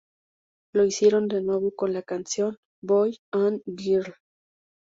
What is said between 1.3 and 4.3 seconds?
nuevo con la canción "Boy and Girl".